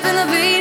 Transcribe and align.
up 0.00 0.06
in 0.06 0.16
the 0.16 0.32
beat. 0.32 0.59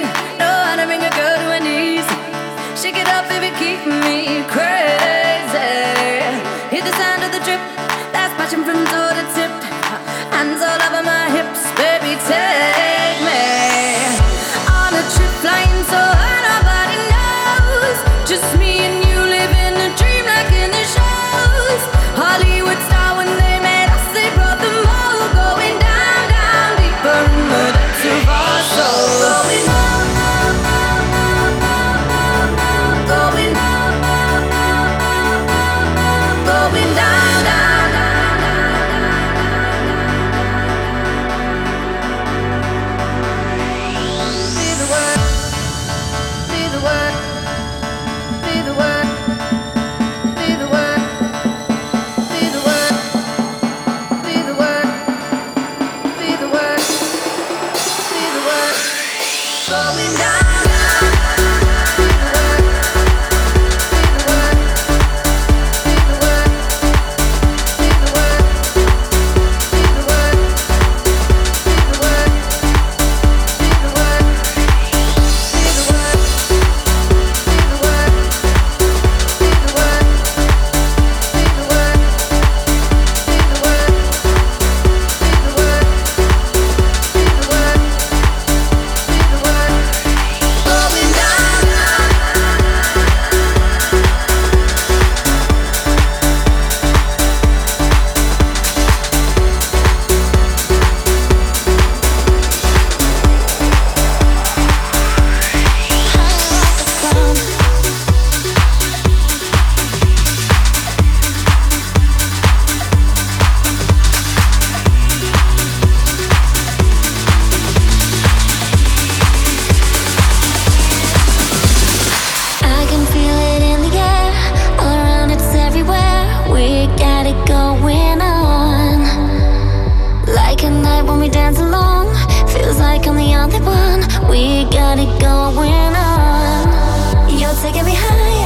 got 134.90 134.98
it 134.98 135.22
going 135.22 135.96
on. 135.96 137.30
You're 137.30 137.54
taking 137.62 137.86
me 137.86 137.94
high. 137.94 138.39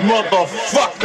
Motherfucker. 0.00 1.01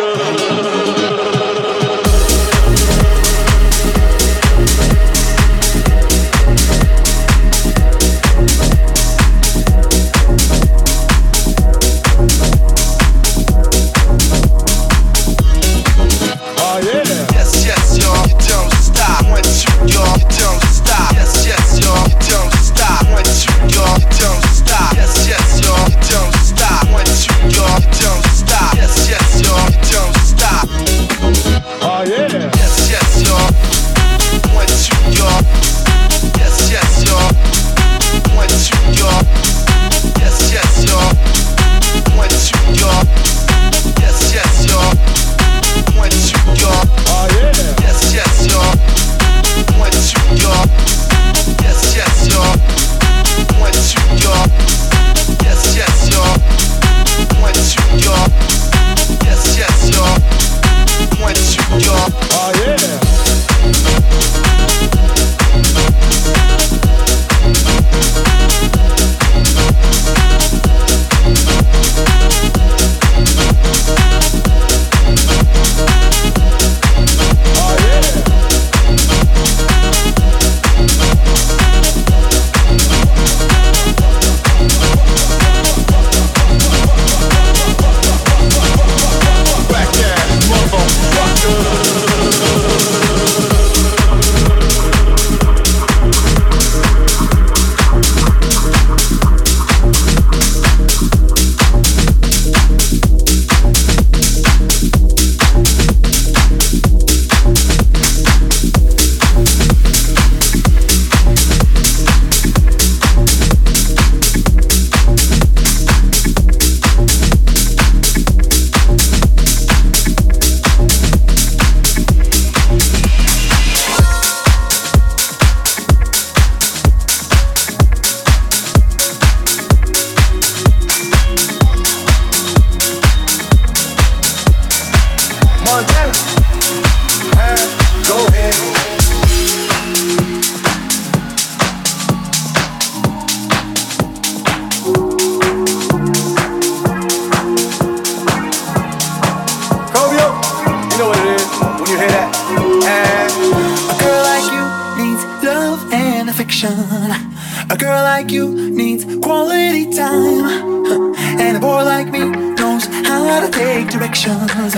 girl 157.87 158.03
like 158.03 158.31
you 158.31 158.45
needs 158.81 159.03
quality 159.25 159.85
time. 159.91 160.65
And 161.43 161.55
a 161.55 161.59
boy 161.59 161.83
like 161.93 162.09
me 162.15 162.23
knows 162.59 162.85
how 163.07 163.39
to 163.39 163.49
take 163.49 163.87
directions. 163.95 164.73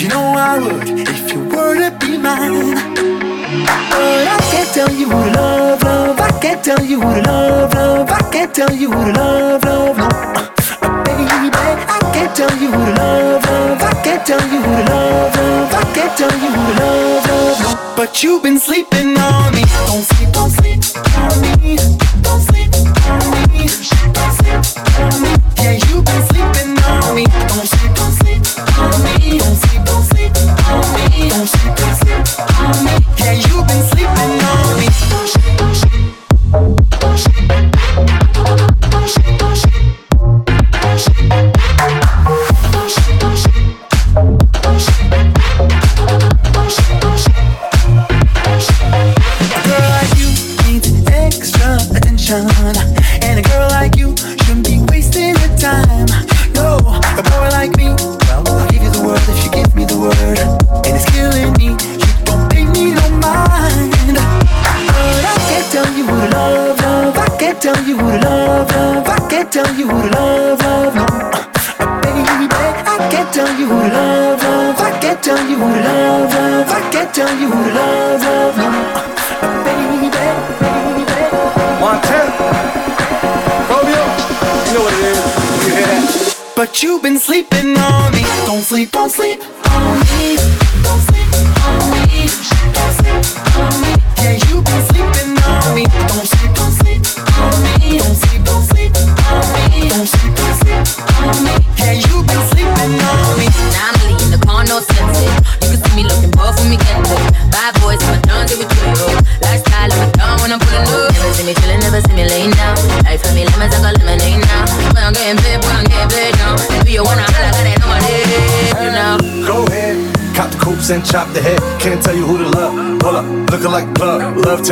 You 0.00 0.08
know 0.12 0.24
I 0.50 0.54
would 0.62 0.88
if 1.14 1.32
you 1.32 1.40
were 1.54 1.76
to 1.82 1.90
be 2.00 2.12
mine. 2.26 2.74
But 3.90 4.26
I 4.36 4.38
can't 4.52 4.70
tell 4.76 4.92
you 5.00 5.08
what 5.08 5.24
to 5.24 5.40
love, 5.40 5.82
love. 5.82 6.20
I 6.20 6.30
can't 6.42 6.62
tell 6.68 6.84
you 6.90 6.98
what 7.00 7.14
to 7.16 7.30
love, 7.30 7.74
love. 7.74 8.10
I 8.10 8.22
can't 8.34 8.54
tell 8.54 8.72
you 8.82 8.88
what 8.90 9.06
to 9.06 9.20
love, 9.20 9.64
love. 9.64 9.96
No. 10.02 10.08
Baby, 11.06 11.26
I 11.96 12.00
can't 12.14 12.32
tell 12.38 12.54
you 12.62 12.70
what 12.76 12.86
to 12.86 13.02
love, 13.02 13.44
love. 13.50 13.82
I 13.90 13.94
can't 14.04 14.24
tell 14.28 14.44
you 14.52 14.60
what 14.66 14.86
to 14.86 14.94
love, 14.94 15.36
love. 15.36 15.74
I 15.82 15.84
can't 15.96 16.14
tell 16.20 16.34
you 16.44 16.50
what 16.56 16.70
to 16.70 16.84
love, 16.84 17.26
love. 17.30 17.60
No. 17.64 17.94
But 17.96 18.22
you've 18.22 18.42
been 18.42 18.58
sleeping 18.58 19.18
on 19.18 19.54
me. 19.56 19.64
Don't 19.88 20.04
sleep 20.12 20.23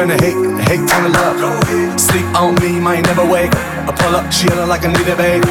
turn 0.06 0.18
to 0.18 0.24
hate, 0.24 0.68
hate 0.68 0.88
turn 0.88 1.04
to 1.04 1.18
love. 1.18 2.00
Sleep 2.00 2.26
on 2.34 2.54
me, 2.56 2.80
might 2.80 3.04
never 3.06 3.24
wake. 3.24 3.54
I 3.54 3.92
pull 3.94 4.16
up, 4.16 4.32
she 4.32 4.48
look 4.48 4.68
like 4.68 4.84
I 4.84 4.92
need 4.92 5.08
a 5.08 5.16
babe. 5.16 5.44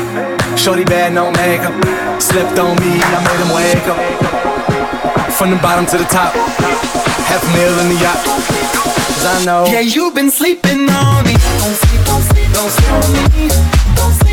Shorty 0.57 0.83
bad, 0.83 1.13
no 1.13 1.31
makeup. 1.31 1.75
Slipped 2.21 2.59
on 2.59 2.75
me, 2.81 2.99
I 2.99 3.19
made 3.23 3.41
him 3.43 3.51
wake 3.55 3.87
up. 3.87 5.31
From 5.33 5.51
the 5.51 5.57
bottom 5.57 5.85
to 5.87 5.97
the 5.97 6.05
top. 6.05 6.33
Half 7.29 7.43
a 7.43 7.51
meal 7.55 7.79
in 7.79 7.89
the 7.89 7.99
yacht. 8.01 8.19
Cause 9.15 9.25
I 9.25 9.45
know. 9.45 9.65
Yeah, 9.65 9.81
you've 9.81 10.15
been 10.15 10.31
sleeping 10.31 10.89
on 10.89 11.25
me. 11.25 11.33
Don't 11.33 11.75
sleep, 11.81 12.01
don't 12.05 12.23
sleep, 12.23 12.49
don't 12.53 12.71
sleep 12.71 12.91
on 12.91 13.13
me. 13.13 13.47
Don't 13.95 14.13
sleep 14.19 14.30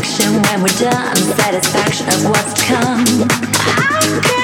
Satisfaction 0.00 0.42
when 0.42 0.62
we're 0.62 0.68
done, 0.78 1.16
satisfaction 1.16 2.08
of 2.08 2.24
what's 2.24 2.54
to 2.54 2.64
come. 2.64 4.39